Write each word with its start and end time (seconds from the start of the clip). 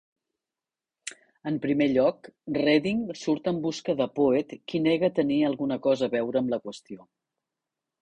En 1.51 1.59
primer 1.65 1.87
lloc, 1.91 2.31
Redding 2.57 3.05
surt 3.25 3.51
en 3.53 3.61
busca 3.69 3.97
de 4.03 4.09
Poet, 4.19 4.59
qui 4.69 4.85
nega 4.89 5.13
tenir 5.23 5.41
alguna 5.55 5.81
cosa 5.89 6.11
a 6.11 6.15
veure 6.19 6.45
amb 6.47 6.55
la 6.57 6.65
qüestió. 6.69 7.11